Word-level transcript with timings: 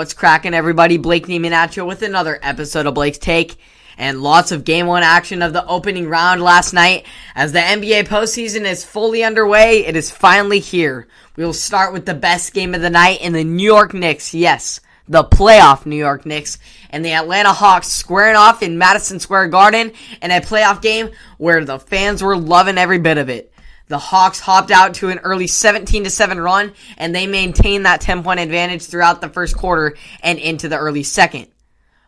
What's 0.00 0.14
cracking, 0.14 0.54
everybody? 0.54 0.96
Blake 0.96 1.26
Neiman 1.26 1.50
at 1.50 1.76
you 1.76 1.84
with 1.84 2.00
another 2.00 2.38
episode 2.42 2.86
of 2.86 2.94
Blake's 2.94 3.18
Take. 3.18 3.56
And 3.98 4.22
lots 4.22 4.50
of 4.50 4.64
game 4.64 4.86
one 4.86 5.02
action 5.02 5.42
of 5.42 5.52
the 5.52 5.66
opening 5.66 6.08
round 6.08 6.42
last 6.42 6.72
night. 6.72 7.04
As 7.34 7.52
the 7.52 7.58
NBA 7.58 8.08
postseason 8.08 8.62
is 8.62 8.82
fully 8.82 9.22
underway, 9.22 9.84
it 9.84 9.96
is 9.96 10.10
finally 10.10 10.58
here. 10.58 11.06
We 11.36 11.44
will 11.44 11.52
start 11.52 11.92
with 11.92 12.06
the 12.06 12.14
best 12.14 12.54
game 12.54 12.74
of 12.74 12.80
the 12.80 12.88
night 12.88 13.20
in 13.20 13.34
the 13.34 13.44
New 13.44 13.62
York 13.62 13.92
Knicks. 13.92 14.32
Yes, 14.32 14.80
the 15.06 15.22
playoff 15.22 15.84
New 15.84 15.96
York 15.96 16.24
Knicks 16.24 16.56
and 16.88 17.04
the 17.04 17.12
Atlanta 17.12 17.52
Hawks 17.52 17.88
squaring 17.88 18.36
off 18.36 18.62
in 18.62 18.78
Madison 18.78 19.20
Square 19.20 19.48
Garden 19.48 19.92
in 20.22 20.30
a 20.30 20.40
playoff 20.40 20.80
game 20.80 21.10
where 21.36 21.62
the 21.62 21.78
fans 21.78 22.22
were 22.22 22.38
loving 22.38 22.78
every 22.78 22.98
bit 22.98 23.18
of 23.18 23.28
it. 23.28 23.49
The 23.90 23.98
Hawks 23.98 24.38
hopped 24.38 24.70
out 24.70 24.94
to 24.94 25.08
an 25.08 25.18
early 25.18 25.48
17 25.48 26.04
to 26.04 26.10
7 26.10 26.38
run 26.38 26.74
and 26.96 27.12
they 27.12 27.26
maintained 27.26 27.86
that 27.86 28.00
10 28.00 28.22
point 28.22 28.38
advantage 28.38 28.86
throughout 28.86 29.20
the 29.20 29.28
first 29.28 29.56
quarter 29.56 29.96
and 30.22 30.38
into 30.38 30.68
the 30.68 30.78
early 30.78 31.02
second. 31.02 31.48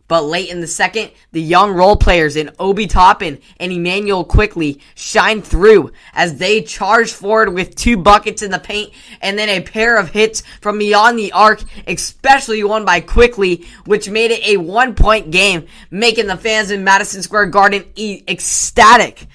But 0.06 0.24
late 0.24 0.50
in 0.50 0.60
the 0.60 0.66
second, 0.66 1.10
the 1.32 1.40
young 1.40 1.72
role 1.72 1.96
players 1.96 2.36
in 2.36 2.50
Obi 2.60 2.86
Toppin 2.86 3.40
and 3.58 3.72
Immanuel 3.72 4.24
Quickley 4.24 4.78
shined 4.94 5.44
through 5.44 5.90
as 6.14 6.36
they 6.36 6.62
charged 6.62 7.14
forward 7.14 7.52
with 7.52 7.74
two 7.74 7.96
buckets 7.96 8.42
in 8.42 8.50
the 8.52 8.58
paint 8.60 8.92
and 9.20 9.36
then 9.36 9.48
a 9.48 9.62
pair 9.62 9.96
of 9.96 10.10
hits 10.10 10.42
from 10.60 10.78
beyond 10.78 11.18
the 11.18 11.32
arc, 11.32 11.64
especially 11.88 12.62
one 12.62 12.84
by 12.84 13.00
Quickley, 13.00 13.64
which 13.86 14.08
made 14.08 14.30
it 14.30 14.46
a 14.46 14.58
one 14.58 14.94
point 14.94 15.32
game, 15.32 15.66
making 15.90 16.26
the 16.28 16.36
fans 16.36 16.70
in 16.70 16.84
Madison 16.84 17.22
Square 17.22 17.46
Garden 17.46 17.84
ecstatic. 17.96 19.26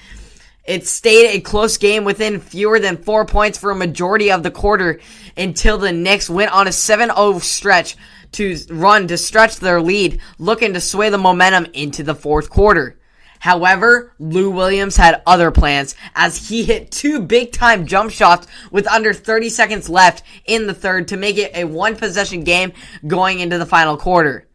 It 0.68 0.86
stayed 0.86 1.30
a 1.30 1.40
close 1.40 1.78
game 1.78 2.04
within 2.04 2.42
fewer 2.42 2.78
than 2.78 2.98
four 2.98 3.26
points 3.26 3.58
for 3.58 3.72
a 3.72 3.76
majority 3.76 4.32
of 4.32 4.44
the 4.44 4.52
quarter 4.52 5.00
until 5.38 5.78
the 5.78 5.94
Knicks 5.94 6.30
went 6.30 6.52
on 6.52 6.68
a 6.68 6.72
7-0 6.72 7.42
stretch 7.42 7.96
to 8.34 8.58
run 8.70 9.08
to 9.08 9.18
stretch 9.18 9.58
their 9.58 9.82
lead, 9.82 10.20
looking 10.38 10.74
to 10.74 10.82
sway 10.82 11.10
the 11.10 11.18
momentum 11.18 11.68
into 11.74 12.04
the 12.04 12.14
fourth 12.14 12.50
quarter. 12.50 13.00
However, 13.40 14.14
Lou 14.20 14.50
Williams 14.50 14.98
had 14.98 15.22
other 15.26 15.52
plans 15.52 15.96
as 16.16 16.50
he 16.50 16.64
hit 16.64 16.92
two 16.92 17.22
big 17.22 17.54
time 17.54 17.86
jump 17.86 18.12
shots 18.12 18.48
with 18.70 18.88
under 18.88 19.14
30 19.14 19.50
seconds 19.50 19.88
left 19.88 20.24
in 20.46 20.68
the 20.68 20.74
third 20.74 21.08
to 21.10 21.18
make 21.18 21.38
it 21.38 21.56
a 21.56 21.64
one 21.64 21.96
possession 21.96 22.44
game 22.44 22.74
going 23.06 23.40
into 23.40 23.58
the 23.58 23.66
final 23.66 23.96
quarter. 23.96 24.48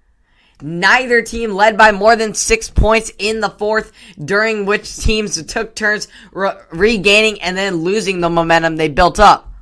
Neither 0.63 1.23
team 1.23 1.55
led 1.55 1.77
by 1.77 1.91
more 1.91 2.15
than 2.15 2.35
six 2.35 2.71
points 2.71 3.11
in 3.19 3.41
the 3.41 3.51
fourth, 3.51 3.91
during 4.25 4.65
which 4.65 4.97
teams 4.97 5.43
took 5.45 5.75
turns 5.75 6.07
re- 6.33 6.53
regaining 6.71 7.43
and 7.43 7.57
then 7.57 7.77
losing 7.77 8.21
the 8.21 8.31
momentum 8.31 8.77
they 8.77 8.89
built 8.89 9.19
up. 9.19 9.53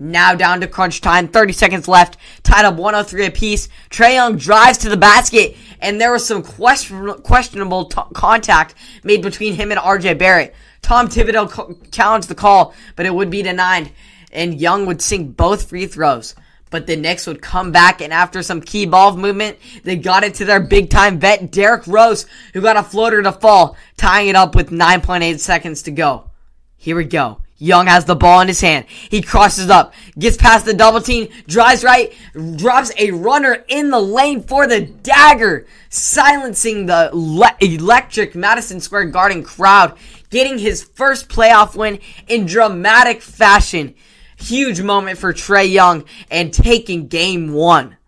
Now 0.00 0.34
down 0.34 0.62
to 0.62 0.66
crunch 0.66 1.02
time, 1.02 1.28
30 1.28 1.52
seconds 1.52 1.86
left, 1.86 2.16
tied 2.42 2.64
up 2.64 2.76
103 2.76 3.26
apiece. 3.26 3.68
Trae 3.90 4.14
Young 4.14 4.36
drives 4.36 4.78
to 4.78 4.88
the 4.88 4.96
basket, 4.96 5.56
and 5.78 6.00
there 6.00 6.10
was 6.10 6.26
some 6.26 6.42
question- 6.42 7.20
questionable 7.22 7.84
t- 7.84 8.00
contact 8.14 8.74
made 9.04 9.22
between 9.22 9.54
him 9.54 9.70
and 9.70 9.78
RJ 9.78 10.14
Barrett. 10.14 10.54
Tom 10.82 11.08
Thibodeau 11.08 11.50
co- 11.50 11.76
challenged 11.92 12.28
the 12.28 12.34
call, 12.34 12.74
but 12.96 13.06
it 13.06 13.14
would 13.14 13.30
be 13.30 13.42
denied, 13.42 13.90
and 14.32 14.58
Young 14.58 14.86
would 14.86 15.02
sink 15.02 15.36
both 15.36 15.68
free 15.68 15.86
throws. 15.86 16.34
But 16.70 16.86
the 16.86 16.96
Knicks 16.96 17.26
would 17.26 17.42
come 17.42 17.72
back, 17.72 18.00
and 18.00 18.12
after 18.12 18.42
some 18.42 18.60
key 18.60 18.86
ball 18.86 19.16
movement, 19.16 19.58
they 19.82 19.96
got 19.96 20.24
it 20.24 20.34
to 20.34 20.44
their 20.44 20.60
big 20.60 20.88
time 20.88 21.18
vet, 21.18 21.50
Derrick 21.50 21.86
Rose, 21.86 22.26
who 22.54 22.60
got 22.60 22.76
a 22.76 22.82
floater 22.82 23.22
to 23.22 23.32
fall, 23.32 23.76
tying 23.96 24.28
it 24.28 24.36
up 24.36 24.54
with 24.54 24.70
9.8 24.70 25.38
seconds 25.40 25.82
to 25.82 25.90
go. 25.90 26.30
Here 26.76 26.96
we 26.96 27.04
go. 27.04 27.40
Young 27.62 27.88
has 27.88 28.06
the 28.06 28.16
ball 28.16 28.40
in 28.40 28.48
his 28.48 28.62
hand. 28.62 28.86
He 28.88 29.20
crosses 29.20 29.68
up, 29.68 29.92
gets 30.18 30.38
past 30.38 30.64
the 30.64 30.72
double 30.72 31.02
team, 31.02 31.28
drives 31.46 31.84
right, 31.84 32.14
drops 32.56 32.90
a 32.96 33.10
runner 33.10 33.64
in 33.68 33.90
the 33.90 34.00
lane 34.00 34.42
for 34.42 34.66
the 34.66 34.80
dagger, 34.80 35.66
silencing 35.90 36.86
the 36.86 37.10
le- 37.12 37.54
electric 37.60 38.34
Madison 38.34 38.80
Square 38.80 39.06
Garden 39.06 39.42
crowd, 39.42 39.94
getting 40.30 40.58
his 40.58 40.82
first 40.82 41.28
playoff 41.28 41.76
win 41.76 41.98
in 42.28 42.46
dramatic 42.46 43.20
fashion. 43.20 43.94
Huge 44.40 44.80
moment 44.80 45.18
for 45.18 45.32
Trae 45.32 45.70
Young 45.70 46.04
and 46.30 46.52
taking 46.52 47.08
game 47.08 47.52
one. 47.52 47.98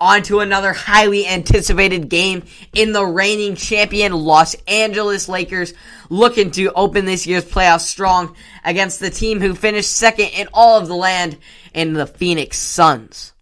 On 0.00 0.22
to 0.24 0.40
another 0.40 0.72
highly 0.72 1.26
anticipated 1.26 2.08
game 2.08 2.44
in 2.72 2.92
the 2.92 3.04
reigning 3.04 3.56
champion 3.56 4.12
Los 4.12 4.54
Angeles 4.66 5.28
Lakers 5.28 5.74
looking 6.10 6.50
to 6.52 6.72
open 6.72 7.04
this 7.04 7.26
year's 7.26 7.44
playoffs 7.44 7.80
strong 7.80 8.36
against 8.64 9.00
the 9.00 9.10
team 9.10 9.40
who 9.40 9.54
finished 9.54 9.90
second 9.90 10.26
in 10.26 10.48
all 10.52 10.78
of 10.78 10.86
the 10.86 10.94
land 10.94 11.38
in 11.72 11.94
the 11.94 12.06
Phoenix 12.06 12.58
Suns. 12.58 13.32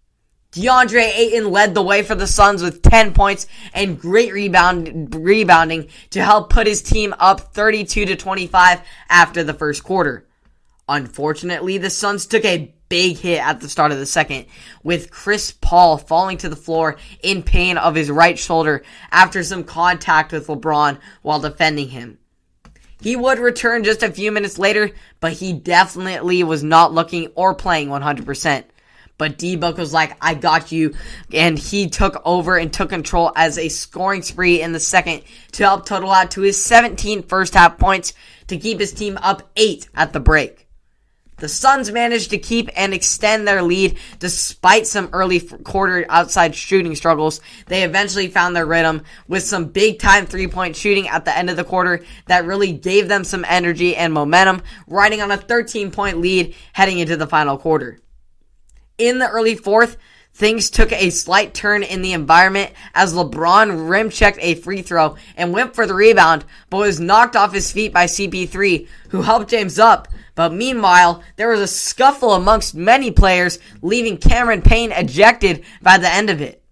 DeAndre 0.53 1.15
Ayton 1.15 1.51
led 1.51 1.75
the 1.75 1.83
way 1.83 2.03
for 2.03 2.15
the 2.15 2.27
Suns 2.27 2.63
with 2.63 2.83
10 2.83 3.13
points 3.13 3.47
and 3.75 4.01
great 4.01 4.33
rebound, 4.33 5.15
rebounding 5.15 5.89
to 6.11 6.23
help 6.23 6.51
put 6.51 6.67
his 6.67 6.83
team 6.83 7.15
up 7.19 7.53
32 7.55 8.07
to 8.07 8.17
25 8.17 8.81
after 9.11 9.45
the 9.45 9.53
first 9.53 9.83
quarter. 9.85 10.26
Unfortunately, 10.89 11.79
the 11.79 11.91
Suns 11.91 12.27
took 12.27 12.45
a 12.45 12.73
big 12.89 13.17
hit 13.17 13.41
at 13.41 13.61
the 13.61 13.69
start 13.69 13.91
of 13.91 13.99
the 13.99 14.07
second, 14.07 14.47
with 14.85 15.11
Chris 15.11 15.51
Paul 15.51 15.99
falling 15.99 16.39
to 16.39 16.49
the 16.49 16.55
floor 16.55 16.97
in 17.23 17.43
pain 17.43 17.77
of 17.77 17.97
his 17.97 18.11
right 18.11 18.39
shoulder 18.39 18.85
after 19.11 19.43
some 19.43 19.65
contact 19.65 20.33
with 20.33 20.47
LeBron 20.47 20.99
while 21.23 21.41
defending 21.41 21.89
him. 21.89 22.19
He 23.01 23.17
would 23.17 23.39
return 23.39 23.85
just 23.85 24.03
a 24.03 24.13
few 24.13 24.31
minutes 24.31 24.59
later, 24.59 24.93
but 25.21 25.33
he 25.33 25.53
definitely 25.53 26.43
was 26.45 26.63
not 26.63 26.95
looking 26.95 27.29
or 27.35 27.55
playing 27.55 27.89
100%. 27.89 28.65
But 29.19 29.39
D 29.39 29.57
Book 29.57 29.79
was 29.79 29.93
like, 29.93 30.17
I 30.21 30.35
got 30.35 30.73
you. 30.73 30.95
And 31.33 31.59
he 31.59 31.89
took 31.89 32.21
over 32.25 32.57
and 32.57 32.73
took 32.73 32.91
control 32.91 33.33
as 33.35 33.59
a 33.59 33.71
scoring 33.71 34.23
spree 34.23 34.61
in 34.61 34.73
the 34.73 34.81
second 34.81 35.23
to 35.53 35.65
help 35.65 35.87
total 35.87 36.11
out 36.11 36.33
to 36.33 36.43
his 36.43 36.63
17 36.63 37.23
first 37.23 37.55
half 37.55 37.79
points 37.79 38.13
to 38.49 38.59
keep 38.59 38.79
his 38.79 38.93
team 38.93 39.19
up 39.23 39.51
8 39.57 39.89
at 39.95 40.13
the 40.13 40.21
break. 40.21 40.66
The 41.39 41.49
Suns 41.49 41.93
managed 41.93 42.31
to 42.31 42.39
keep 42.39 42.71
and 42.75 42.95
extend 42.95 43.47
their 43.47 43.63
lead 43.63 43.99
despite 44.19 44.87
some 44.87 45.11
early 45.13 45.41
quarter 45.41 46.07
outside 46.09 46.55
shooting 46.55 46.95
struggles. 46.95 47.43
They 47.67 47.83
eventually 47.83 48.29
found 48.29 48.57
their 48.57 48.65
rhythm 48.65 49.03
with 49.29 49.43
some 49.43 49.67
big 49.67 49.99
time 49.99 50.25
three 50.25 50.47
point 50.47 50.77
shooting 50.77 51.09
at 51.09 51.27
the 51.27 51.37
end 51.37 51.51
of 51.51 51.57
the 51.57 51.65
quarter 51.65 52.05
that 52.27 52.47
really 52.47 52.73
gave 52.73 53.09
them 53.09 53.23
some 53.23 53.45
energy 53.47 53.95
and 53.95 54.15
momentum, 54.15 54.63
riding 54.87 55.21
on 55.21 55.31
a 55.31 55.37
13 55.37 55.91
point 55.91 56.21
lead 56.21 56.55
heading 56.73 57.01
into 57.01 57.19
the 57.19 57.27
final 57.27 57.59
quarter. 57.59 58.01
In 58.97 59.19
the 59.19 59.29
early 59.29 59.57
fourth, 59.57 59.99
Things 60.37 60.69
took 60.69 60.93
a 60.93 61.09
slight 61.09 61.55
turn 61.55 61.83
in 61.83 62.03
the 62.03 62.13
environment 62.13 62.71
as 62.95 63.15
LeBron 63.15 63.89
rim 63.89 64.11
checked 64.11 64.39
a 64.43 64.57
free 64.57 64.83
throw 64.83 65.17
and 65.35 65.51
went 65.51 65.75
for 65.75 65.87
the 65.87 65.95
rebound, 65.95 66.45
but 66.69 66.77
was 66.77 67.01
knocked 67.01 67.35
off 67.35 67.55
his 67.55 67.73
feet 67.73 67.91
by 67.91 68.05
CP3, 68.05 68.87
who 69.09 69.23
helped 69.23 69.49
James 69.49 69.79
up. 69.79 70.09
But 70.35 70.53
meanwhile, 70.53 71.23
there 71.37 71.49
was 71.49 71.61
a 71.61 71.67
scuffle 71.67 72.35
amongst 72.35 72.75
many 72.75 73.11
players, 73.11 73.59
leaving 73.81 74.19
Cameron 74.19 74.61
Payne 74.61 74.93
ejected 74.93 75.65
by 75.81 75.97
the 75.97 76.13
end 76.13 76.29
of 76.29 76.43
it. 76.43 76.63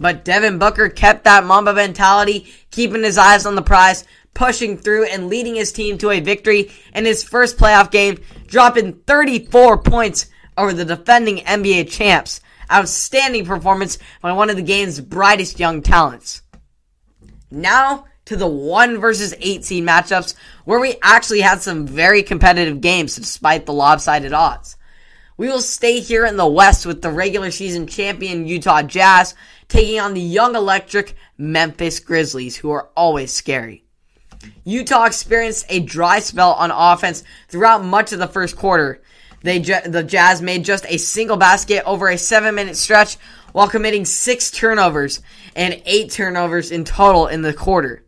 But 0.00 0.24
Devin 0.24 0.58
Booker 0.58 0.88
kept 0.88 1.24
that 1.24 1.44
Mamba 1.44 1.74
mentality, 1.74 2.50
keeping 2.70 3.02
his 3.02 3.18
eyes 3.18 3.44
on 3.44 3.56
the 3.56 3.60
prize, 3.60 4.06
pushing 4.32 4.78
through 4.78 5.04
and 5.04 5.28
leading 5.28 5.56
his 5.56 5.70
team 5.70 5.98
to 5.98 6.12
a 6.12 6.20
victory 6.20 6.72
in 6.94 7.04
his 7.04 7.22
first 7.22 7.58
playoff 7.58 7.90
game, 7.90 8.16
dropping 8.46 8.94
34 9.06 9.82
points 9.82 10.30
over 10.56 10.72
the 10.72 10.86
defending 10.86 11.44
NBA 11.44 11.90
champs 11.90 12.40
outstanding 12.70 13.44
performance 13.44 13.98
by 14.20 14.32
one 14.32 14.50
of 14.50 14.56
the 14.56 14.62
game's 14.62 15.00
brightest 15.00 15.60
young 15.60 15.82
talents. 15.82 16.42
Now 17.50 18.06
to 18.26 18.36
the 18.36 18.46
1 18.46 18.98
versus 18.98 19.34
8 19.38 19.64
seed 19.64 19.84
matchups 19.84 20.34
where 20.64 20.80
we 20.80 20.96
actually 21.02 21.40
had 21.40 21.62
some 21.62 21.86
very 21.86 22.22
competitive 22.22 22.80
games 22.80 23.16
despite 23.16 23.66
the 23.66 23.72
lopsided 23.72 24.32
odds. 24.32 24.76
We 25.38 25.48
will 25.48 25.60
stay 25.60 26.00
here 26.00 26.24
in 26.24 26.36
the 26.36 26.46
West 26.46 26.86
with 26.86 27.02
the 27.02 27.10
regular 27.10 27.50
season 27.50 27.86
champion 27.86 28.46
Utah 28.46 28.82
Jazz 28.82 29.34
taking 29.68 30.00
on 30.00 30.14
the 30.14 30.20
young 30.20 30.54
electric 30.54 31.14
Memphis 31.36 32.00
Grizzlies 32.00 32.56
who 32.56 32.70
are 32.70 32.88
always 32.96 33.32
scary. 33.32 33.84
Utah 34.64 35.04
experienced 35.04 35.66
a 35.68 35.80
dry 35.80 36.18
spell 36.18 36.52
on 36.52 36.70
offense 36.70 37.22
throughout 37.48 37.84
much 37.84 38.12
of 38.12 38.18
the 38.18 38.26
first 38.26 38.56
quarter, 38.56 39.02
they 39.46 39.60
the 39.60 40.02
Jazz 40.02 40.42
made 40.42 40.64
just 40.64 40.84
a 40.88 40.98
single 40.98 41.36
basket 41.36 41.84
over 41.86 42.08
a 42.08 42.18
seven 42.18 42.56
minute 42.56 42.76
stretch 42.76 43.16
while 43.52 43.68
committing 43.68 44.04
six 44.04 44.50
turnovers 44.50 45.22
and 45.54 45.80
eight 45.86 46.10
turnovers 46.10 46.72
in 46.72 46.84
total 46.84 47.28
in 47.28 47.42
the 47.42 47.54
quarter. 47.54 48.02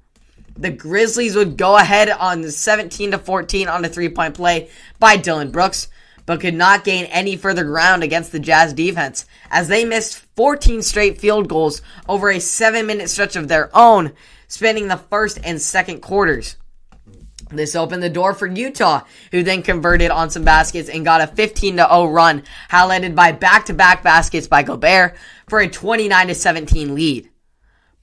The 0.57 0.71
Grizzlies 0.71 1.37
would 1.37 1.57
go 1.57 1.77
ahead 1.77 2.11
on 2.11 2.43
the 2.43 2.51
17 2.51 3.13
to 3.13 3.19
14 3.19 3.69
on 3.69 3.85
a 3.85 3.89
three 3.89 4.09
point 4.09 4.35
play 4.35 4.69
by 4.99 5.17
Dillon 5.17 5.53
Brooks, 5.53 5.87
but 6.27 6.41
could 6.41 6.55
not 6.55 6.83
gain 6.83 7.05
any 7.05 7.37
further 7.37 7.63
ground 7.63 8.03
against 8.03 8.33
the 8.33 8.41
Jazz 8.41 8.75
defense 8.75 9.25
as 9.49 9.69
they 9.69 9.85
missed 9.85 10.19
14 10.35 10.83
straight 10.83 11.21
field 11.21 11.49
goals 11.49 11.83
over 12.09 12.31
a 12.31 12.41
seven 12.41 12.85
minute 12.85 13.09
stretch 13.09 13.37
of 13.37 13.47
their 13.47 13.71
own, 13.73 14.13
spanning 14.49 14.89
the 14.89 14.97
first 14.97 15.39
and 15.45 15.63
second 15.63 16.01
quarters. 16.01 16.57
This 17.51 17.75
opened 17.75 18.03
the 18.03 18.11
door 18.11 18.35
for 18.35 18.47
Utah, 18.47 19.05
who 19.31 19.43
then 19.43 19.63
converted 19.63 20.11
on 20.11 20.31
some 20.31 20.45
baskets 20.45 20.89
and 20.89 21.05
got 21.05 21.23
a 21.23 21.27
15 21.27 21.77
0 21.77 22.07
run, 22.07 22.43
highlighted 22.71 23.15
by 23.15 23.33
back 23.33 23.67
to 23.67 23.75
back 23.75 24.03
baskets 24.03 24.47
by 24.47 24.63
Gobert 24.63 25.17
for 25.49 25.61
a 25.61 25.69
29 25.69 26.35
17 26.35 26.95
lead. 26.95 27.31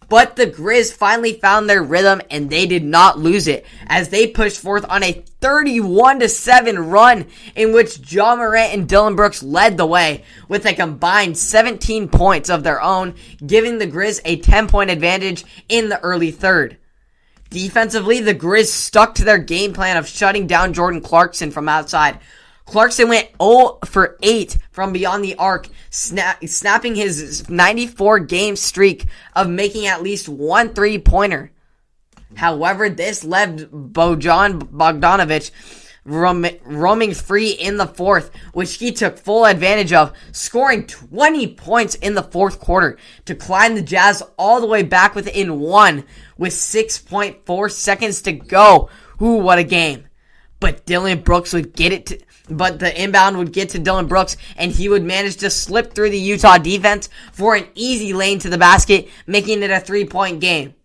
But 0.08 0.36
the 0.36 0.46
Grizz 0.46 0.94
finally 0.94 1.34
found 1.34 1.68
their 1.68 1.82
rhythm 1.82 2.22
and 2.30 2.50
they 2.50 2.68
did 2.68 2.84
not 2.84 3.18
lose 3.18 3.48
it 3.48 3.66
as 3.88 4.10
they 4.10 4.28
pushed 4.28 4.60
forth 4.60 4.86
on 4.88 5.04
a 5.04 5.24
31 5.42 6.28
7 6.28 6.80
run 6.80 7.26
in 7.56 7.74
which 7.74 8.12
Ja 8.12 8.36
Morant 8.36 8.74
and 8.74 8.88
Dillon 8.88 9.16
Brooks 9.16 9.42
led 9.42 9.78
the 9.78 9.86
way 9.86 10.24
with 10.48 10.66
a 10.66 10.74
combined 10.74 11.38
17 11.38 12.10
points 12.10 12.50
of 12.50 12.64
their 12.64 12.82
own, 12.82 13.16
giving 13.46 13.78
the 13.78 13.88
Grizz 13.88 14.22
a 14.26 14.38
10 14.38 14.68
point 14.68 14.92
advantage 14.92 15.44
in 15.70 15.90
the 15.90 16.00
early 16.02 16.32
third. 16.32 16.78
Defensively, 17.50 18.20
the 18.20 18.36
Grizz 18.36 18.68
stuck 18.68 19.16
to 19.16 19.24
their 19.24 19.38
game 19.38 19.74
plan 19.74 19.98
of 19.98 20.08
shutting 20.08 20.48
down 20.48 20.74
Jordan 20.74 21.02
Clarkson 21.02 21.52
from 21.52 21.70
outside, 21.70 22.20
Clarkson 22.66 23.10
went 23.10 23.30
0 23.42 23.80
for 23.86 24.18
8 24.24 24.58
from 24.72 24.92
beyond 24.92 25.24
the 25.24 25.36
arc, 25.36 25.70
snap, 25.90 26.44
snapping 26.46 26.96
his 26.96 27.48
94 27.48 28.20
game 28.20 28.56
streak 28.56 29.06
of 29.36 29.48
making 29.48 29.86
at 29.86 30.02
least 30.02 30.28
one 30.28 30.74
three 30.74 30.98
pointer. 30.98 31.52
However, 32.36 32.90
this 32.90 33.24
led 33.24 33.70
Bojan 33.72 34.60
Bogdanovic 34.60 35.52
roaming 36.06 37.13
free 37.13 37.50
in 37.52 37.78
the 37.78 37.88
fourth, 37.88 38.31
which 38.54 38.75
he 38.75 38.92
took 38.92 39.18
full 39.18 39.46
advantage 39.46 39.92
of, 39.92 40.13
scoring 40.31 40.86
20 40.86 41.48
points 41.56 41.96
in 41.96 42.13
the 42.13 42.24
fourth 42.24 42.60
quarter 42.60 42.98
to 43.25 43.36
climb 43.36 43.75
the 43.75 43.81
Jazz 43.81 44.22
all 44.38 44.62
the 44.62 44.68
way 44.68 44.84
back 44.84 45.16
within 45.16 45.60
one 45.60 46.06
with 46.38 46.54
6.4 46.54 47.72
seconds 47.72 48.22
to 48.22 48.31
go. 48.31 48.90
Ooh, 49.22 49.38
what 49.38 49.60
a 49.60 49.63
game. 49.63 50.06
But 50.60 50.86
Dillon 50.86 51.22
Brooks 51.22 51.54
would 51.54 51.74
get 51.74 51.92
it 51.92 52.06
to, 52.08 52.19
but 52.50 52.80
the 52.80 53.01
inbound 53.01 53.38
would 53.38 53.51
get 53.51 53.69
to 53.69 53.80
Dillon 53.80 54.08
Brooks 54.08 54.38
and 54.56 54.72
he 54.72 54.88
would 54.88 55.04
manage 55.04 55.38
to 55.38 55.50
slip 55.50 55.94
through 55.94 56.12
the 56.12 56.19
Utah 56.19 56.58
defense 56.58 57.10
for 57.34 57.56
an 57.56 57.68
easy 57.75 58.13
lane 58.13 58.40
to 58.40 58.50
the 58.50 58.58
basket, 58.58 59.10
making 59.25 59.63
it 59.63 59.72
a 59.72 59.80
three 59.80 60.06
point 60.06 60.40
game. 60.40 60.75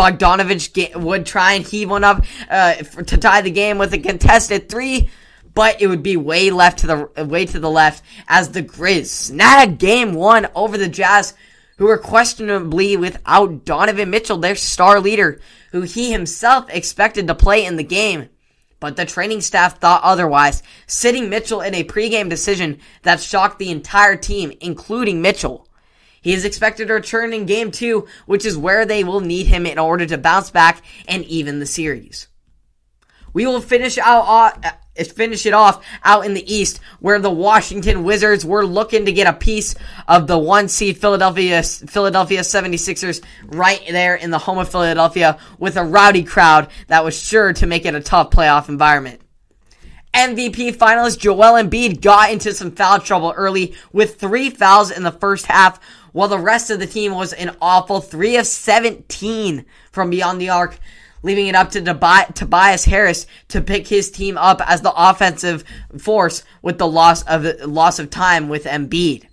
Bogdanovic 0.00 0.96
would 0.96 1.26
try 1.26 1.52
and 1.52 1.66
heave 1.66 1.90
one 1.90 2.04
up 2.04 2.24
uh, 2.48 2.74
to 2.74 3.18
tie 3.18 3.42
the 3.42 3.50
game 3.50 3.76
with 3.76 3.92
a 3.92 3.98
contested 3.98 4.70
three, 4.70 5.10
but 5.52 5.82
it 5.82 5.88
would 5.88 6.02
be 6.02 6.16
way 6.16 6.50
left 6.50 6.78
to 6.78 6.86
the 6.86 7.24
way 7.26 7.44
to 7.44 7.60
the 7.60 7.70
left 7.70 8.02
as 8.26 8.50
the 8.50 8.62
Grizz 8.62 9.06
snagged 9.06 9.78
game 9.78 10.14
one 10.14 10.48
over 10.54 10.78
the 10.78 10.88
Jazz, 10.88 11.34
who 11.76 11.84
were 11.84 11.98
questionably 11.98 12.96
without 12.96 13.66
Donovan 13.66 14.08
Mitchell, 14.08 14.38
their 14.38 14.54
star 14.54 15.00
leader, 15.00 15.38
who 15.72 15.82
he 15.82 16.10
himself 16.10 16.70
expected 16.70 17.26
to 17.26 17.34
play 17.34 17.66
in 17.66 17.76
the 17.76 17.84
game 17.84 18.30
but 18.80 18.96
the 18.96 19.04
training 19.04 19.42
staff 19.42 19.78
thought 19.78 20.02
otherwise, 20.02 20.62
sitting 20.86 21.28
Mitchell 21.28 21.60
in 21.60 21.74
a 21.74 21.84
pregame 21.84 22.30
decision 22.30 22.78
that 23.02 23.20
shocked 23.20 23.58
the 23.58 23.70
entire 23.70 24.16
team, 24.16 24.54
including 24.60 25.20
Mitchell. 25.20 25.68
He 26.20 26.32
is 26.32 26.44
expected 26.44 26.88
to 26.88 26.94
return 26.94 27.32
in 27.32 27.46
game 27.46 27.70
two, 27.70 28.06
which 28.26 28.44
is 28.44 28.56
where 28.56 28.84
they 28.84 29.04
will 29.04 29.20
need 29.20 29.46
him 29.46 29.66
in 29.66 29.78
order 29.78 30.06
to 30.06 30.18
bounce 30.18 30.50
back 30.50 30.82
and 31.08 31.24
even 31.24 31.60
the 31.60 31.66
series. 31.66 32.28
We 33.32 33.46
will 33.46 33.60
finish 33.60 33.96
out 33.96 34.24
uh, 34.26 34.68
uh, 34.68 35.04
finish 35.04 35.46
it 35.46 35.54
off 35.54 35.84
out 36.04 36.26
in 36.26 36.34
the 36.34 36.52
East, 36.52 36.80
where 36.98 37.18
the 37.18 37.30
Washington 37.30 38.02
Wizards 38.04 38.44
were 38.44 38.66
looking 38.66 39.06
to 39.06 39.12
get 39.12 39.26
a 39.26 39.32
piece 39.32 39.74
of 40.08 40.26
the 40.26 40.38
one 40.38 40.68
seed 40.68 40.98
Philadelphia, 40.98 41.62
Philadelphia 41.62 42.40
76ers 42.40 43.22
right 43.46 43.82
there 43.88 44.16
in 44.16 44.30
the 44.30 44.38
home 44.38 44.58
of 44.58 44.70
Philadelphia 44.70 45.38
with 45.58 45.76
a 45.76 45.84
rowdy 45.84 46.24
crowd 46.24 46.70
that 46.88 47.04
was 47.04 47.20
sure 47.20 47.52
to 47.52 47.66
make 47.66 47.84
it 47.84 47.94
a 47.94 48.00
tough 48.00 48.30
playoff 48.30 48.68
environment. 48.68 49.20
MVP 50.14 50.76
finalist 50.76 51.18
Joel 51.18 51.62
Embiid 51.62 52.00
got 52.00 52.32
into 52.32 52.52
some 52.52 52.72
foul 52.72 52.98
trouble 52.98 53.32
early 53.36 53.74
with 53.92 54.16
three 54.16 54.50
fouls 54.50 54.90
in 54.90 55.02
the 55.02 55.12
first 55.12 55.46
half, 55.46 55.80
while 56.12 56.28
the 56.28 56.38
rest 56.38 56.70
of 56.70 56.80
the 56.80 56.86
team 56.86 57.14
was 57.14 57.32
an 57.32 57.56
awful 57.60 58.00
3 58.00 58.36
of 58.36 58.46
17 58.46 59.64
from 59.92 60.10
beyond 60.10 60.40
the 60.40 60.50
arc 60.50 60.78
leaving 61.22 61.46
it 61.46 61.54
up 61.54 61.70
to 61.70 61.82
Tobias 62.34 62.84
Harris 62.84 63.26
to 63.48 63.60
pick 63.60 63.86
his 63.86 64.10
team 64.10 64.38
up 64.38 64.60
as 64.66 64.80
the 64.82 64.92
offensive 64.96 65.64
force 65.98 66.44
with 66.62 66.78
the 66.78 66.86
loss 66.86 67.22
of 67.24 67.44
loss 67.66 67.98
of 67.98 68.10
time 68.10 68.48
with 68.48 68.64
Embiid. 68.64 69.26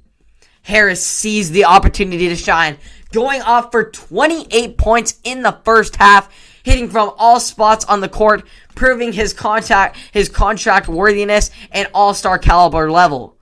Harris 0.64 1.06
seized 1.06 1.54
the 1.54 1.66
opportunity 1.66 2.28
to 2.28 2.36
shine, 2.36 2.78
going 3.14 3.42
off 3.42 3.72
for 3.72 3.90
28 3.90 4.78
points 4.78 5.20
in 5.24 5.42
the 5.42 5.58
first 5.64 5.96
half, 5.96 6.30
hitting 6.68 6.90
from 6.90 7.14
all 7.18 7.40
spots 7.40 7.86
on 7.86 8.02
the 8.02 8.10
court, 8.10 8.44
proving 8.76 9.14
his 9.14 9.32
contact 9.32 9.96
his 10.12 10.28
contract 10.28 10.90
worthiness 10.90 11.50
and 11.72 11.88
all-star 11.94 12.38
caliber 12.38 12.92
level. 12.92 13.38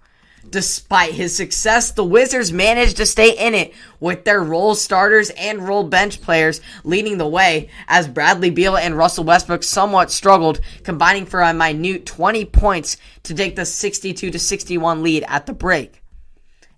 Despite 0.48 1.14
his 1.14 1.36
success, 1.36 1.90
the 1.90 2.06
Wizards 2.06 2.54
managed 2.54 2.98
to 2.98 3.06
stay 3.08 3.36
in 3.36 3.56
it 3.56 3.74
with 4.00 4.26
their 4.26 4.44
role 4.44 4.76
starters 4.76 5.32
and 5.32 5.68
role 5.68 5.84
bench 5.84 6.22
players 6.22 6.62
leading 6.84 7.18
the 7.18 7.28
way 7.28 7.70
as 7.88 8.08
Bradley 8.08 8.52
Beal 8.52 8.78
and 8.78 8.96
Russell 8.96 9.24
Westbrook 9.24 9.64
somewhat 9.64 10.12
struggled, 10.12 10.62
combining 10.84 11.26
for 11.26 11.42
a 11.42 11.52
minute 11.52 12.06
20 12.06 12.46
points 12.46 12.98
to 13.24 13.34
take 13.34 13.56
the 13.56 13.66
62 13.66 14.30
to 14.30 14.38
61 14.38 15.02
lead 15.02 15.26
at 15.28 15.48
the 15.48 15.54
break. 15.54 16.04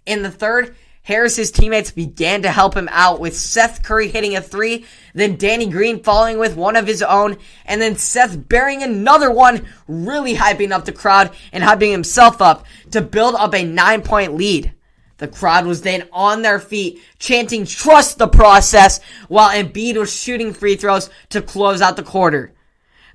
In 0.06 0.24
the 0.24 0.32
third, 0.32 0.78
Harris's 1.08 1.52
teammates 1.52 1.90
began 1.90 2.42
to 2.42 2.52
help 2.52 2.76
him 2.76 2.90
out 2.92 3.22
with 3.22 3.34
Seth 3.34 3.82
Curry 3.82 4.10
hitting 4.10 4.36
a 4.36 4.42
three, 4.42 4.86
then 5.14 5.38
Danny 5.38 5.66
Green 5.70 6.04
following 6.04 6.38
with 6.38 6.58
one 6.58 6.76
of 6.76 6.86
his 6.86 7.02
own, 7.02 7.38
and 7.66 7.82
then 7.82 7.96
Seth 7.96 8.50
bearing 8.50 8.84
another 8.84 9.32
one, 9.32 9.66
really 9.88 10.36
hyping 10.36 10.72
up 10.72 10.84
the 10.84 10.92
crowd 10.92 11.32
and 11.54 11.64
hyping 11.64 11.92
himself 11.92 12.42
up 12.42 12.66
to 12.92 13.00
build 13.00 13.36
up 13.36 13.56
a 13.56 13.64
nine 13.64 14.02
point 14.02 14.36
lead. 14.36 14.74
The 15.20 15.30
crowd 15.30 15.66
was 15.66 15.82
then 15.82 16.10
on 16.12 16.42
their 16.42 16.60
feet, 16.60 17.02
chanting 17.20 17.66
trust 17.66 18.18
the 18.18 18.28
process, 18.28 19.00
while 19.30 19.52
Embiid 19.52 19.96
was 19.96 20.14
shooting 20.14 20.54
free 20.54 20.76
throws 20.76 21.10
to 21.30 21.42
close 21.42 21.82
out 21.82 21.96
the 21.96 22.04
quarter. 22.04 22.52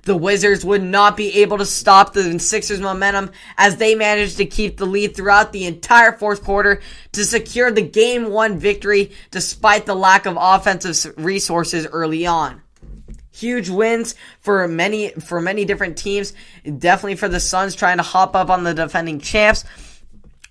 The 0.03 0.17
Wizards 0.17 0.65
would 0.65 0.83
not 0.83 1.15
be 1.15 1.41
able 1.41 1.57
to 1.59 1.65
stop 1.65 2.13
the 2.13 2.37
Sixers 2.39 2.81
momentum 2.81 3.31
as 3.57 3.77
they 3.77 3.95
managed 3.95 4.37
to 4.37 4.45
keep 4.45 4.77
the 4.77 4.85
lead 4.85 5.15
throughout 5.15 5.53
the 5.53 5.65
entire 5.65 6.11
fourth 6.11 6.43
quarter 6.43 6.81
to 7.13 7.23
secure 7.23 7.71
the 7.71 7.81
game 7.81 8.29
one 8.29 8.59
victory 8.59 9.11
despite 9.31 9.85
the 9.85 9.95
lack 9.95 10.25
of 10.25 10.37
offensive 10.39 11.13
resources 11.17 11.87
early 11.87 12.25
on 12.25 12.61
huge 13.33 13.67
wins 13.67 14.15
for 14.39 14.67
many 14.67 15.09
for 15.09 15.41
many 15.41 15.65
different 15.65 15.97
teams. 15.97 16.33
Definitely 16.63 17.15
for 17.15 17.27
the 17.27 17.39
Suns 17.39 17.75
trying 17.75 17.97
to 17.97 18.03
hop 18.03 18.35
up 18.35 18.49
on 18.49 18.63
the 18.63 18.73
defending 18.73 19.19
champs, 19.19 19.65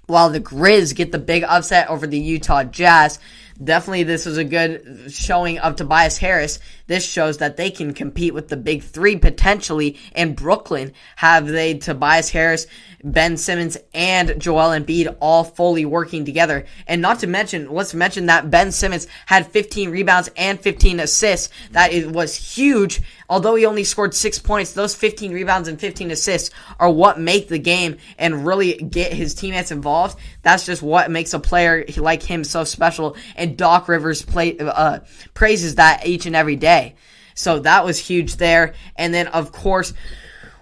while 0.07 0.29
the 0.29 0.41
Grizz 0.41 0.95
get 0.95 1.13
the 1.13 1.19
big 1.19 1.45
upset 1.45 1.89
over 1.89 2.07
the 2.07 2.19
Utah 2.19 2.65
Jazz. 2.65 3.19
Definitely, 3.63 4.05
this 4.05 4.27
was 4.27 4.39
a 4.39 4.45
good 4.45 5.11
showing 5.11 5.59
of 5.59 5.77
Tobias 5.77 6.19
Harris. 6.19 6.59
This 6.87 7.05
shows 7.05 7.39
that 7.39 7.57
they 7.57 7.71
can 7.71 7.95
compete 7.95 8.35
with 8.35 8.49
the 8.49 8.57
big 8.57 8.83
three 8.83 9.17
potentially 9.17 9.99
in 10.15 10.35
Brooklyn. 10.35 10.93
Have 11.17 11.47
they 11.47 11.75
Tobias 11.75 12.31
Harris, 12.31 12.67
Ben 13.05 13.37
Simmons, 13.37 13.77
and 13.95 14.41
Joel 14.41 14.79
Embiid 14.79 15.17
all 15.21 15.45
fully 15.45 15.85
working 15.85 16.25
together? 16.25 16.67
And 16.87 17.03
not 17.03 17.21
to 17.21 17.27
mention, 17.27 17.71
let's 17.71 17.95
mention 17.95 18.27
that 18.27 18.51
Ben 18.51 18.73
Simmons 18.73 19.07
had 19.27 19.47
15 19.47 19.91
rebounds 19.91 20.31
and 20.37 20.61
15 20.61 21.01
assists. 21.01 21.49
That 21.73 21.93
is, 21.93 22.07
was 22.07 22.35
huge. 22.35 23.01
Although 23.29 23.55
he 23.55 23.65
only 23.65 23.85
scored 23.85 24.15
six 24.15 24.39
points, 24.39 24.73
those 24.73 24.95
15 24.95 25.33
rebounds 25.33 25.69
and 25.69 25.81
15 25.81 26.11
assists 26.11 26.51
are 26.79 26.91
what 26.91 27.19
make 27.19 27.49
the 27.49 27.59
game 27.59 27.97
and 28.19 28.47
really 28.47 28.75
get 28.75 29.13
his 29.13 29.35
teammates 29.35 29.71
involved. 29.71 30.19
That's 30.43 30.67
just 30.67 30.83
what 30.83 31.11
makes 31.11 31.33
a 31.33 31.39
player 31.39 31.85
like 31.97 32.23
him 32.23 32.45
so 32.45 32.65
special. 32.65 33.17
Doc 33.47 33.89
Rivers 33.89 34.23
play, 34.23 34.59
uh, 34.59 35.01
praises 35.35 35.77
that 35.77 36.07
each 36.07 36.27
and 36.27 36.37
every 36.37 36.57
day. 36.57 36.95
So 37.35 37.61
that 37.61 37.85
was 37.85 37.99
huge 37.99 38.37
there. 38.37 38.75
And 38.97 39.13
then, 39.13 39.29
of 39.29 39.53
course, 39.53 39.95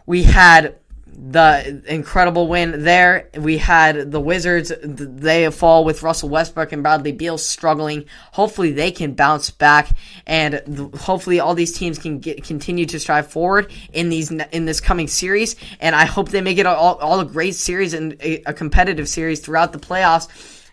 we 0.07 0.23
had 0.23 0.77
the 1.23 1.83
incredible 1.87 2.49
win 2.49 2.83
there. 2.83 3.29
We 3.37 3.59
had 3.59 4.11
the 4.11 4.21
Wizards, 4.21 4.73
they 4.83 5.51
fall 5.51 5.85
with 5.85 6.03
Russell 6.03 6.31
Westbrook 6.31 6.73
and 6.73 6.83
Bradley 6.83 7.13
Beal 7.13 7.37
struggling. 7.37 8.07
Hopefully 8.33 8.73
they 8.73 8.91
can 8.91 9.13
bounce 9.13 9.51
back 9.51 9.91
and 10.27 10.91
hopefully 10.99 11.39
all 11.39 11.55
these 11.55 11.73
teams 11.73 11.99
can 11.99 12.21
get, 12.21 12.45
continue 12.45 12.87
to 12.87 12.99
strive 12.99 13.27
forward 13.27 13.71
in 13.93 14.09
these, 14.09 14.31
in 14.31 14.65
this 14.65 14.81
coming 14.81 15.09
series. 15.09 15.57
And 15.81 15.95
I 15.95 16.07
hope 16.07 16.31
they 16.31 16.41
make 16.41 16.59
it 16.59 16.67
all, 16.67 16.97
all 16.97 17.21
a 17.21 17.27
great 17.27 17.55
series 17.55 17.93
and 17.93 18.17
a, 18.23 18.43
a 18.47 18.55
competitive 18.55 19.09
series 19.09 19.41
throughout 19.41 19.73
the 19.73 19.79
playoffs. 19.79 20.29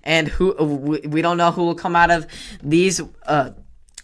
And 0.08 0.30
who, 0.30 0.54
we 1.06 1.22
don't 1.22 1.36
know 1.36 1.52
who 1.52 1.66
will 1.66 1.76
come 1.76 1.94
out 1.96 2.12
of 2.12 2.26
these, 2.64 3.02
uh, 3.26 3.52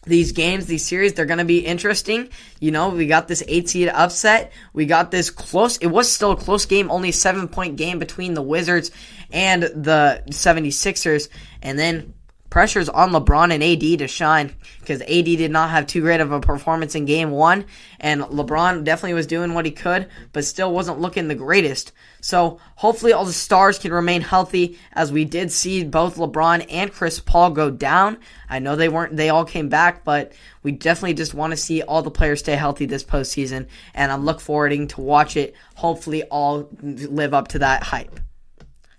these 0.05 0.33
games, 0.33 0.65
these 0.65 0.85
series, 0.85 1.13
they're 1.13 1.25
going 1.25 1.37
to 1.37 1.45
be 1.45 1.59
interesting. 1.59 2.27
You 2.59 2.71
know, 2.71 2.89
we 2.89 3.07
got 3.07 3.29
this 3.29 3.41
eight 3.47 3.69
seed 3.69 3.87
upset. 3.87 4.51
We 4.73 4.85
got 4.85 5.11
this 5.11 5.29
close. 5.29 5.77
It 5.77 5.87
was 5.87 6.11
still 6.11 6.31
a 6.31 6.35
close 6.35 6.65
game, 6.65 6.91
only 6.91 7.13
seven 7.13 7.47
point 7.47 7.77
game 7.77 7.99
between 7.99 8.33
the 8.33 8.41
Wizards 8.41 8.91
and 9.31 9.63
the 9.63 10.23
76ers. 10.27 11.29
And 11.61 11.79
then 11.79 12.13
pressure's 12.53 12.87
on 12.87 13.09
LeBron 13.09 13.51
and 13.51 13.63
AD 13.63 13.97
to 13.97 14.07
shine 14.07 14.55
because 14.79 15.01
AD 15.01 15.25
did 15.25 15.49
not 15.49 15.71
have 15.71 15.87
too 15.87 16.01
great 16.01 16.21
of 16.21 16.31
a 16.31 16.39
performance 16.39 16.93
in 16.93 17.03
game 17.05 17.31
one, 17.31 17.65
and 17.99 18.21
LeBron 18.21 18.83
definitely 18.83 19.15
was 19.15 19.25
doing 19.25 19.55
what 19.55 19.65
he 19.65 19.71
could, 19.71 20.07
but 20.33 20.45
still 20.45 20.71
wasn't 20.71 20.99
looking 20.99 21.27
the 21.27 21.33
greatest. 21.33 21.93
So 22.21 22.59
hopefully 22.75 23.11
all 23.11 23.25
the 23.25 23.33
stars 23.33 23.79
can 23.79 23.91
remain 23.91 24.21
healthy 24.21 24.77
as 24.91 25.11
we 25.11 25.25
did 25.25 25.51
see 25.51 25.83
both 25.83 26.17
LeBron 26.17 26.67
and 26.69 26.91
Chris 26.91 27.19
Paul 27.19 27.49
go 27.49 27.71
down. 27.71 28.19
I 28.47 28.59
know 28.59 28.75
they 28.75 28.87
weren't, 28.87 29.17
they 29.17 29.29
all 29.29 29.45
came 29.45 29.69
back, 29.69 30.03
but 30.03 30.33
we 30.61 30.73
definitely 30.73 31.15
just 31.15 31.33
want 31.33 31.51
to 31.51 31.57
see 31.57 31.81
all 31.81 32.03
the 32.03 32.11
players 32.11 32.41
stay 32.41 32.55
healthy 32.55 32.85
this 32.85 33.03
postseason, 33.03 33.65
and 33.95 34.11
I'm 34.11 34.25
look 34.25 34.39
forwarding 34.39 34.89
to 34.89 35.01
watch 35.01 35.37
it. 35.37 35.55
Hopefully 35.73 36.21
all 36.25 36.69
live 36.83 37.33
up 37.33 37.47
to 37.47 37.59
that 37.59 37.81
hype. 37.81 38.19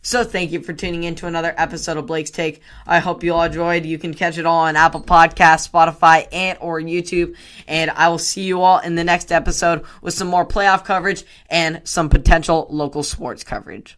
So 0.04 0.22
thank 0.22 0.52
you 0.52 0.60
for 0.60 0.74
tuning 0.74 1.04
in 1.04 1.14
to 1.16 1.26
another 1.26 1.54
episode 1.56 1.96
of 1.96 2.04
Blake's 2.04 2.30
Take. 2.30 2.60
I 2.86 2.98
hope 2.98 3.24
you 3.24 3.32
all 3.32 3.44
enjoyed. 3.44 3.86
You 3.86 3.96
can 3.96 4.12
catch 4.12 4.36
it 4.36 4.44
all 4.44 4.60
on 4.60 4.76
Apple 4.76 5.00
Podcasts, 5.00 5.70
Spotify, 5.70 6.28
and 6.30 6.58
or 6.60 6.78
YouTube. 6.78 7.34
And 7.66 7.90
I 7.90 8.08
will 8.08 8.18
see 8.18 8.42
you 8.42 8.60
all 8.60 8.80
in 8.80 8.96
the 8.96 9.04
next 9.04 9.32
episode 9.32 9.86
with 10.02 10.12
some 10.12 10.28
more 10.28 10.44
playoff 10.44 10.84
coverage 10.84 11.24
and 11.48 11.80
some 11.84 12.10
potential 12.10 12.66
local 12.68 13.02
sports 13.02 13.44
coverage. 13.44 13.96